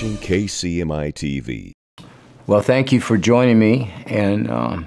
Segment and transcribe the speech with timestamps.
[0.00, 1.72] watching KCMI TV.
[2.46, 3.92] Well, thank you for joining me.
[4.06, 4.86] And um,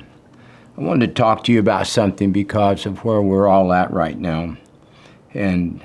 [0.76, 4.18] I wanted to talk to you about something because of where we're all at right
[4.18, 4.58] now.
[5.36, 5.82] And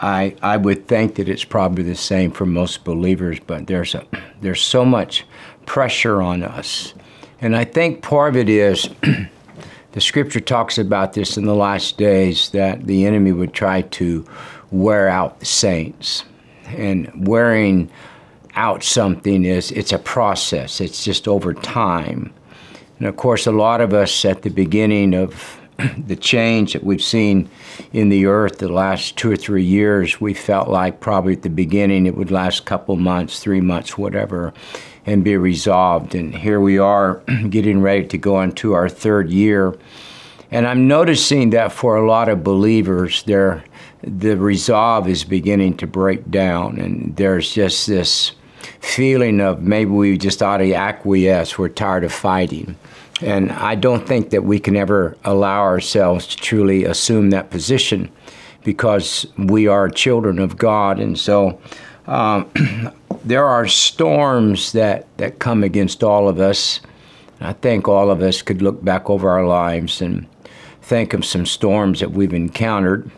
[0.00, 4.04] I, I would think that it's probably the same for most believers, but there's, a,
[4.40, 5.24] there's so much
[5.64, 6.92] pressure on us.
[7.40, 8.88] And I think part of it is
[9.92, 14.26] the scripture talks about this in the last days that the enemy would try to
[14.72, 16.24] wear out the saints.
[16.66, 17.90] And wearing
[18.54, 20.80] out something is it's a process.
[20.80, 22.32] It's just over time.
[22.98, 25.60] And of course, a lot of us at the beginning of
[26.06, 27.48] the change that we've seen
[27.92, 31.50] in the earth the last two or three years, we felt like probably at the
[31.50, 34.54] beginning it would last a couple months, three months, whatever,
[35.06, 36.14] and be resolved.
[36.14, 39.76] And here we are getting ready to go into our third year.
[40.50, 43.64] And I'm noticing that for a lot of believers, there
[44.06, 48.32] the resolve is beginning to break down, and there's just this
[48.84, 51.58] feeling of maybe we just ought to acquiesce.
[51.58, 52.76] We're tired of fighting.
[53.22, 58.10] And I don't think that we can ever allow ourselves to truly assume that position
[58.64, 60.98] because we are children of God.
[60.98, 61.60] And so
[62.06, 62.50] um,
[63.24, 66.80] there are storms that, that come against all of us.
[67.40, 70.26] I think all of us could look back over our lives and
[70.82, 73.10] think of some storms that we've encountered.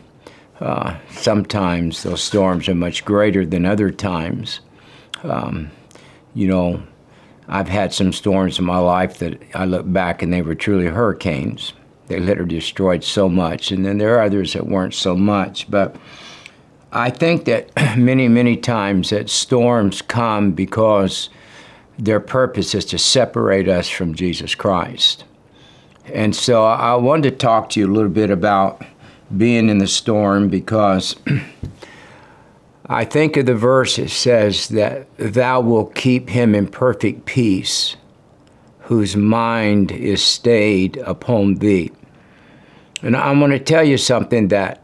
[0.59, 4.59] Uh, sometimes those storms are much greater than other times.
[5.23, 5.71] Um,
[6.33, 6.83] you know,
[7.47, 10.87] I've had some storms in my life that I look back and they were truly
[10.87, 11.73] hurricanes.
[12.07, 13.71] They literally destroyed so much.
[13.71, 15.69] And then there are others that weren't so much.
[15.69, 15.95] But
[16.91, 21.29] I think that many, many times that storms come because
[21.97, 25.23] their purpose is to separate us from Jesus Christ.
[26.13, 28.81] And so I wanted to talk to you a little bit about
[29.35, 31.15] being in the storm because
[32.89, 37.97] I think of the verse it says that thou wilt keep him in perfect peace
[38.81, 41.91] whose mind is stayed upon thee.
[43.01, 44.81] And I'm going to tell you something that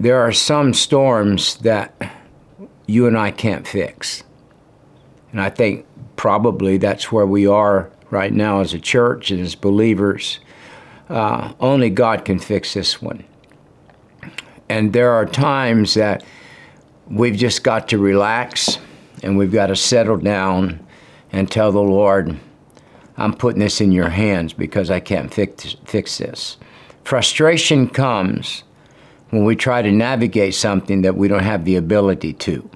[0.00, 1.94] there are some storms that
[2.86, 4.24] you and I can't fix.
[5.30, 9.54] And I think probably that's where we are right now as a church and as
[9.54, 10.40] believers.
[11.08, 13.24] Uh, only God can fix this one.
[14.68, 16.24] And there are times that
[17.08, 18.78] we've just got to relax
[19.22, 20.84] and we've got to settle down
[21.30, 22.38] and tell the Lord,
[23.16, 26.56] I'm putting this in your hands because I can't fix, fix this.
[27.04, 28.64] Frustration comes
[29.30, 32.68] when we try to navigate something that we don't have the ability to.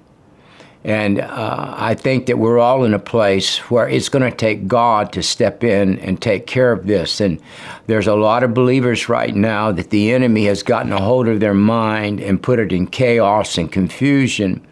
[0.87, 4.69] And uh, I think that we're all in a place where it's going to take
[4.69, 7.21] God to step in and take care of this.
[7.21, 7.43] And
[7.89, 11.41] there's a lot of believers right now that the enemy has gotten a hold of
[11.41, 14.65] their mind and put it in chaos and confusion.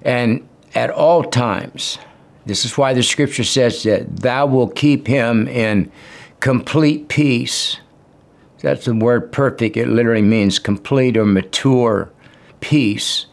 [0.00, 1.98] And at all times,
[2.46, 5.92] this is why the scripture says that thou will keep him in
[6.40, 7.78] complete peace.
[8.62, 9.76] That's the word perfect.
[9.76, 12.10] It literally means complete or mature
[12.60, 13.26] peace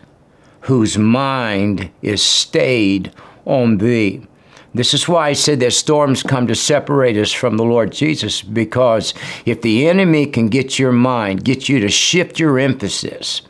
[0.61, 3.11] whose mind is stayed
[3.45, 4.25] on thee.
[4.73, 8.41] This is why I said that storms come to separate us from the Lord Jesus,
[8.41, 9.13] because
[9.45, 13.41] if the enemy can get your mind, get you to shift your emphasis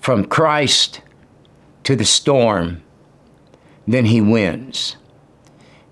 [0.00, 1.02] from Christ
[1.82, 2.82] to the storm,
[3.86, 4.96] then he wins.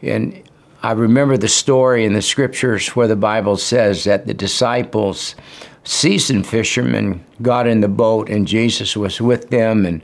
[0.00, 0.42] And
[0.84, 5.36] I remember the story in the scriptures where the Bible says that the disciples
[5.84, 10.02] seasoned fishermen got in the boat and Jesus was with them and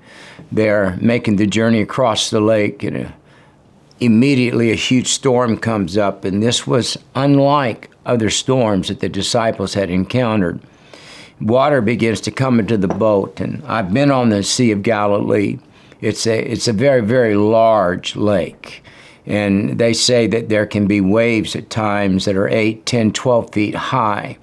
[0.53, 3.11] they're making the journey across the lake and uh,
[3.99, 9.75] immediately a huge storm comes up and this was unlike other storms that the disciples
[9.75, 10.61] had encountered.
[11.41, 15.59] Water begins to come into the boat and I've been on the Sea of Galilee.
[16.01, 18.85] It's a it's a very very large lake.
[19.29, 23.53] And they say that there can be waves at times that are 8, 10, 12
[23.53, 24.39] feet high.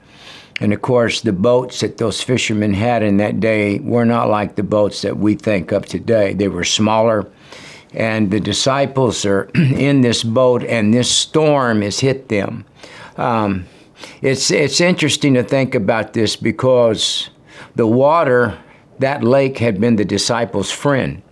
[0.61, 4.55] And of course, the boats that those fishermen had in that day were not like
[4.55, 6.33] the boats that we think of today.
[6.33, 7.29] They were smaller.
[7.95, 12.63] And the disciples are in this boat, and this storm has hit them.
[13.17, 13.65] Um,
[14.21, 17.31] it's, it's interesting to think about this because
[17.75, 18.57] the water,
[18.99, 21.23] that lake, had been the disciples' friend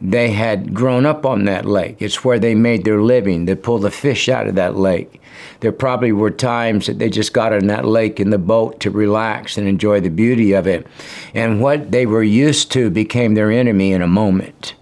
[0.00, 1.96] they had grown up on that lake.
[2.00, 3.44] It's where they made their living.
[3.44, 5.20] They pulled the fish out of that lake.
[5.60, 8.90] There probably were times that they just got in that lake in the boat to
[8.90, 10.86] relax and enjoy the beauty of it.
[11.32, 14.74] And what they were used to became their enemy in a moment.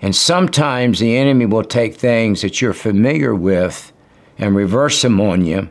[0.00, 3.92] And sometimes the enemy will take things that you're familiar with
[4.38, 5.70] and reverse them on you.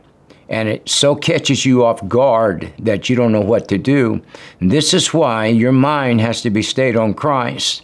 [0.50, 4.22] And it so catches you off guard that you don't know what to do.
[4.60, 7.82] And this is why your mind has to be stayed on Christ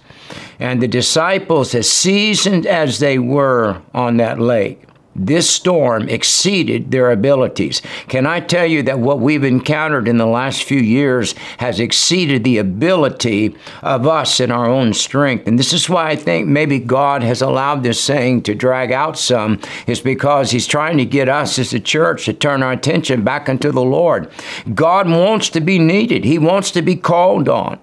[0.65, 4.83] And the disciples, as seasoned as they were on that lake,
[5.15, 7.83] this storm exceeded their abilities.
[8.09, 12.45] Can I tell you that what we've encountered in the last few years has exceeded
[12.45, 15.47] the ability of us in our own strength?
[15.47, 19.19] And this is why I think maybe God has allowed this saying to drag out
[19.19, 23.23] some, is because He's trying to get us as a church to turn our attention
[23.23, 24.31] back unto the Lord.
[24.73, 27.79] God wants to be needed, He wants to be called on.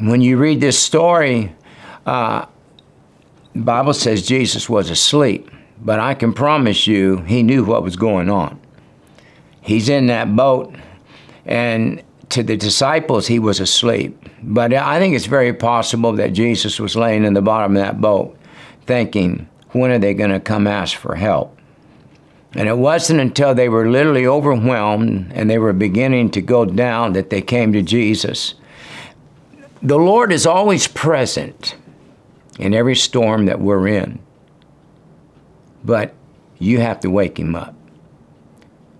[0.00, 1.54] When you read this story,
[2.08, 2.46] uh,
[3.54, 5.50] the Bible says Jesus was asleep.
[5.80, 8.58] But I can promise you, he knew what was going on.
[9.60, 10.74] He's in that boat,
[11.44, 14.18] and to the disciples, he was asleep.
[14.42, 18.00] But I think it's very possible that Jesus was laying in the bottom of that
[18.00, 18.36] boat
[18.86, 21.56] thinking, when are they going to come ask for help?
[22.54, 27.12] And it wasn't until they were literally overwhelmed and they were beginning to go down
[27.12, 28.54] that they came to Jesus.
[29.82, 31.76] The Lord is always present
[32.58, 34.18] in every storm that we're in.
[35.84, 36.14] But
[36.58, 37.74] you have to wake him up.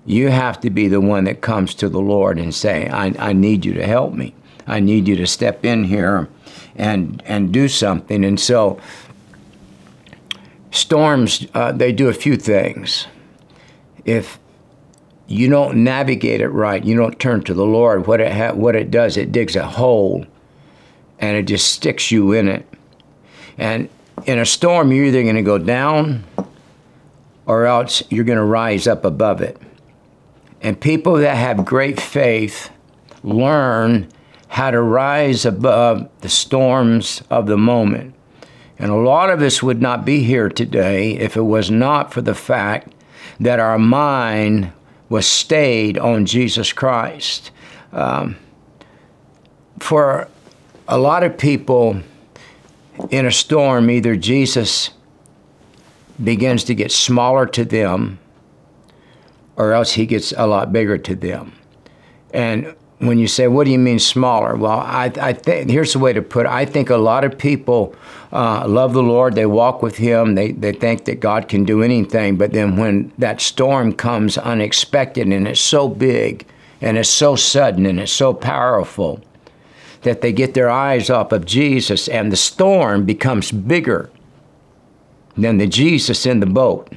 [0.07, 3.33] You have to be the one that comes to the Lord and say, I, I
[3.33, 4.35] need you to help me.
[4.67, 6.29] I need you to step in here
[6.77, 8.25] and, and do something.
[8.25, 8.81] And so,
[10.71, 13.07] storms, uh, they do a few things.
[14.05, 14.39] If
[15.27, 18.77] you don't navigate it right, you don't turn to the Lord, what it, ha- what
[18.77, 20.25] it does, it digs a hole
[21.19, 22.67] and it just sticks you in it.
[23.59, 23.89] And
[24.25, 26.25] in a storm, you're either going to go down
[27.45, 29.61] or else you're going to rise up above it.
[30.61, 32.71] And people that have great faith
[33.23, 34.09] learn
[34.49, 38.15] how to rise above the storms of the moment.
[38.79, 42.23] And a lot of us would not be here today if it was not for
[42.23, 42.93] the fact
[43.41, 44.73] that our mind
[45.09, 47.51] was stayed on Jesus Christ.
[47.93, 48.37] Um,
[49.81, 50.29] for
[50.87, 52.03] a lot of people
[53.11, 54.91] in a storm, either Jesus
[56.23, 58.19] begins to get smaller to them,
[59.57, 61.53] or else he gets a lot bigger to them.
[62.33, 65.99] And when you say, "What do you mean smaller?" Well, I, I think here's the
[65.99, 66.53] way to put it.
[66.53, 67.95] I think a lot of people
[68.33, 69.35] uh, love the Lord.
[69.35, 70.35] They walk with Him.
[70.35, 72.37] They they think that God can do anything.
[72.37, 76.47] But then when that storm comes unexpected and it's so big
[76.81, 79.23] and it's so sudden and it's so powerful
[80.09, 84.11] that they get their eyes off of Jesus and the storm becomes bigger
[85.37, 86.91] than the Jesus in the boat.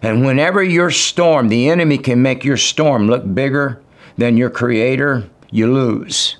[0.00, 3.82] And whenever your storm, the enemy can make your storm look bigger
[4.16, 6.38] than your creator, you lose.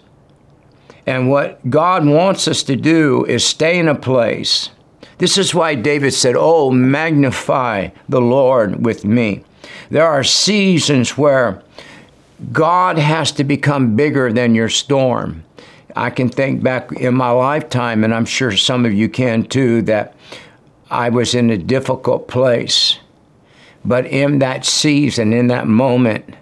[1.06, 4.70] And what God wants us to do is stay in a place.
[5.18, 9.44] This is why David said, Oh, magnify the Lord with me.
[9.90, 11.62] There are seasons where
[12.50, 15.44] God has to become bigger than your storm.
[15.96, 19.80] I can think back in my lifetime, and I'm sure some of you can too,
[19.82, 20.14] that
[20.90, 22.98] I was in a difficult place.
[23.84, 26.34] But in that season, in that moment,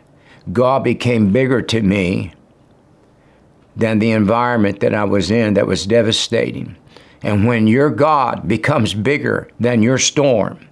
[0.52, 2.32] God became bigger to me
[3.76, 6.76] than the environment that I was in that was devastating.
[7.22, 10.68] And when your God becomes bigger than your storm,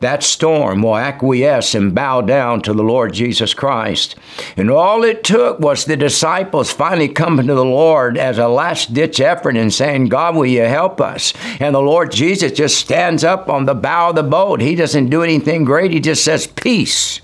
[0.00, 4.14] that storm will acquiesce and bow down to the Lord Jesus Christ.
[4.56, 8.94] And all it took was the disciples finally coming to the Lord as a last
[8.94, 11.32] ditch effort and saying, God, will you help us?
[11.58, 14.60] And the Lord Jesus just stands up on the bow of the boat.
[14.60, 17.20] He doesn't do anything great, he just says, Peace,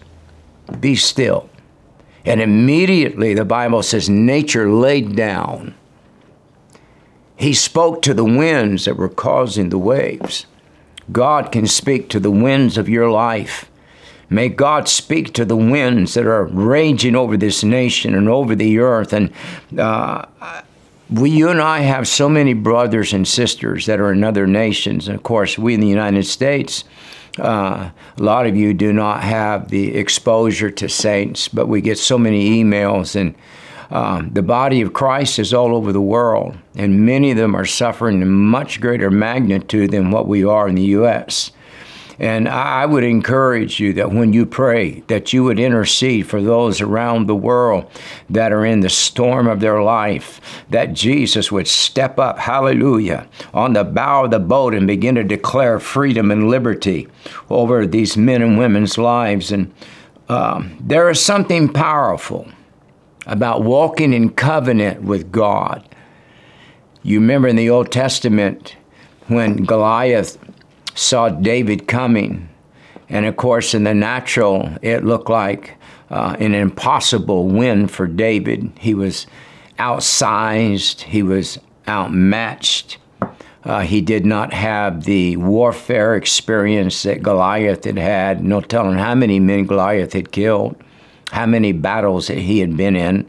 [0.81, 1.49] be still.
[2.25, 5.75] And immediately the Bible says, nature laid down.
[7.37, 10.47] He spoke to the winds that were causing the waves.
[11.13, 13.71] God can speak to the winds of your life.
[14.31, 18.79] May God speak to the winds that are raging over this nation and over the
[18.79, 19.13] earth.
[19.13, 19.33] And
[19.79, 20.25] uh,
[21.11, 25.09] we, you and I have so many brothers and sisters that are in other nations.
[25.09, 26.85] And of course, we in the United States,
[27.39, 31.99] uh, a lot of you do not have the exposure to saints, but we get
[31.99, 33.35] so many emails and
[33.91, 37.64] um, the body of Christ is all over the world, and many of them are
[37.64, 41.53] suffering in much greater magnitude than what we are in the U.S.
[42.19, 46.81] And I would encourage you that when you pray, that you would intercede for those
[46.81, 47.91] around the world
[48.31, 53.73] that are in the storm of their life, that Jesus would step up, hallelujah, on
[53.73, 57.09] the bow of the boat and begin to declare freedom and liberty
[57.50, 59.50] over these men and women's lives.
[59.50, 59.73] And
[60.29, 62.49] um, there is something powerful
[63.26, 65.88] about walking in covenant with God.
[67.02, 68.76] You remember in the Old Testament
[69.28, 70.38] when Goliath
[70.95, 72.49] saw David coming,
[73.09, 75.76] and of course, in the natural, it looked like
[76.11, 78.73] uh, an impossible win for David.
[78.78, 79.26] He was
[79.78, 82.99] outsized, he was outmatched.
[83.64, 88.45] Uh, he did not have the warfare experience that Goliath had had.
[88.45, 90.76] No telling how many men Goliath had killed,
[91.35, 93.26] how many battles that he had been in.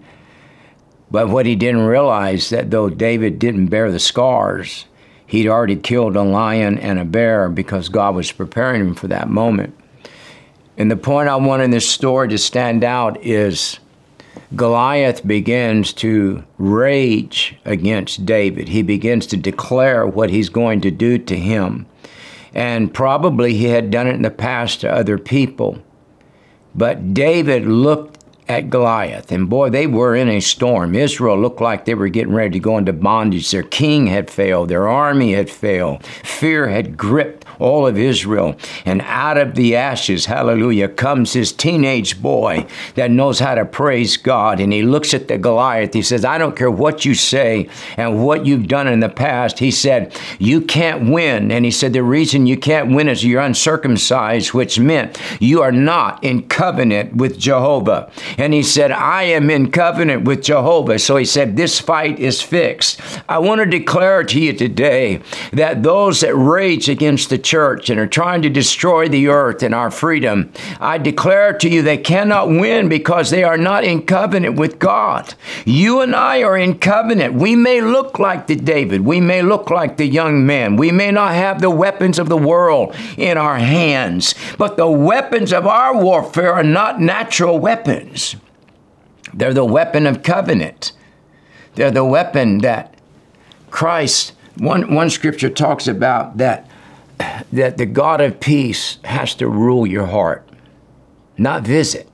[1.09, 4.85] But what he didn't realize that though David didn't bear the scars,
[5.25, 9.27] he'd already killed a lion and a bear because God was preparing him for that
[9.27, 9.75] moment.
[10.77, 13.79] And the point I want in this story to stand out is
[14.55, 18.69] Goliath begins to rage against David.
[18.69, 21.88] He begins to declare what he's going to do to him.
[22.53, 25.79] And probably he had done it in the past to other people.
[26.75, 28.15] But David looked
[28.48, 29.32] at Goliath.
[29.32, 30.96] And boy, they were in a storm.
[30.96, 33.50] Israel looked like they were getting ready to go into bondage.
[33.50, 38.55] Their king had failed, their army had failed, fear had gripped all of Israel.
[38.85, 44.17] And out of the ashes, hallelujah, comes this teenage boy that knows how to praise
[44.17, 44.59] God.
[44.59, 45.93] And he looks at the Goliath.
[45.93, 49.59] He says, I don't care what you say and what you've done in the past.
[49.59, 51.51] He said, You can't win.
[51.51, 55.71] And he said, The reason you can't win is you're uncircumcised, which meant you are
[55.71, 58.12] not in covenant with Jehovah.
[58.38, 61.00] And he said, I am in covenant with Jehovah.
[61.00, 63.01] So he said, This fight is fixed.
[63.27, 65.21] I want to declare to you today
[65.53, 69.73] that those that rage against the church and are trying to destroy the earth and
[69.73, 74.55] our freedom, I declare to you they cannot win because they are not in covenant
[74.55, 75.35] with God.
[75.63, 77.35] You and I are in covenant.
[77.35, 81.11] We may look like the David, we may look like the young man, we may
[81.11, 85.95] not have the weapons of the world in our hands, but the weapons of our
[85.95, 88.35] warfare are not natural weapons.
[89.33, 90.93] They're the weapon of covenant.
[91.75, 92.95] They're the weapon that
[93.69, 96.69] Christ, one, one scripture talks about that,
[97.51, 100.48] that the God of peace has to rule your heart,
[101.38, 102.10] not visit.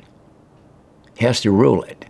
[1.17, 2.05] He has to rule it.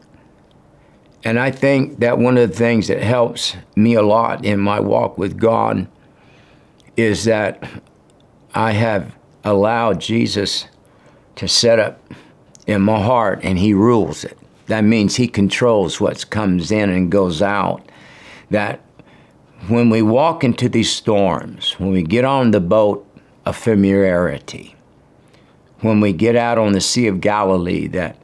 [1.23, 4.79] And I think that one of the things that helps me a lot in my
[4.79, 5.87] walk with God
[6.97, 7.69] is that
[8.53, 10.65] I have allowed Jesus
[11.35, 12.01] to set up
[12.67, 14.37] in my heart and He rules it.
[14.67, 17.87] That means He controls what comes in and goes out.
[18.49, 18.81] That
[19.67, 23.07] when we walk into these storms, when we get on the boat
[23.45, 24.75] of familiarity,
[25.81, 28.17] when we get out on the Sea of Galilee, that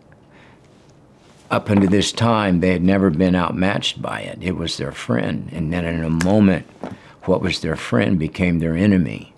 [1.50, 4.38] up until this time they had never been outmatched by it.
[4.41, 5.50] It was their friend.
[5.51, 6.67] And then in a moment,
[7.24, 9.34] what was their friend became their enemy.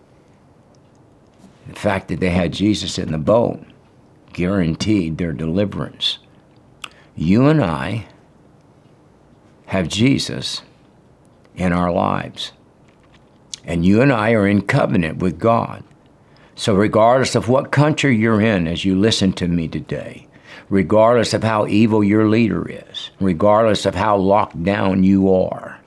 [1.67, 3.63] The fact that they had Jesus in the boat
[4.33, 6.19] guaranteed their deliverance
[7.19, 8.07] you and I
[9.65, 10.61] have Jesus
[11.59, 12.53] in our lives.
[13.65, 15.83] And you and I are in covenant with God.
[16.55, 20.27] So, regardless of what country you're in as you listen to me today,
[20.69, 25.79] regardless of how evil your leader is, regardless of how locked down you are,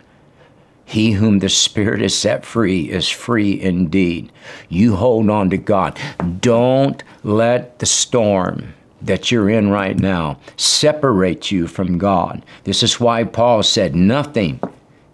[0.84, 4.30] he whom the Spirit has set free is free indeed.
[4.68, 5.98] You hold on to God.
[6.40, 12.44] Don't let the storm that you're in right now separate you from God.
[12.64, 14.60] This is why Paul said, Nothing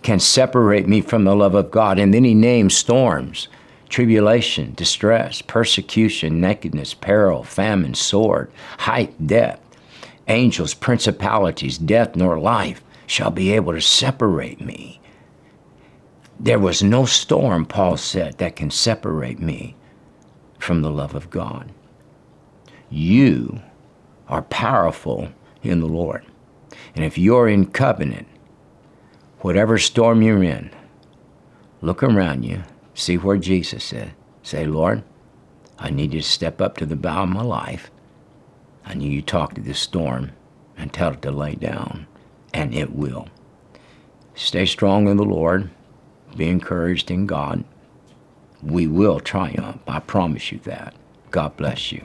[0.09, 1.99] can separate me from the love of God.
[1.99, 3.47] And then he named storms,
[3.91, 9.77] tribulation, distress, persecution, nakedness, peril, famine, sword, height, depth,
[10.27, 14.99] angels, principalities, death, nor life shall be able to separate me.
[16.41, 19.77] There was no storm, Paul said, that can separate me
[20.59, 21.71] from the love of God.
[22.89, 23.61] You
[24.27, 25.29] are powerful
[25.63, 26.25] in the Lord.
[26.95, 28.27] And if you're in covenant,
[29.41, 30.71] whatever storm you're in,
[31.81, 32.63] look around you,
[32.95, 34.11] see where Jesus is.
[34.43, 35.03] Say, Lord,
[35.79, 37.91] I need you to step up to the bow of my life.
[38.85, 40.33] I need you to talk to this storm
[40.77, 42.07] and tell it to lay down,
[42.55, 43.29] and it will.
[44.35, 45.71] Stay strong in the Lord.
[46.37, 47.65] Be encouraged in God.
[48.63, 49.81] We will triumph.
[49.87, 50.95] I promise you that.
[51.31, 52.05] God bless you.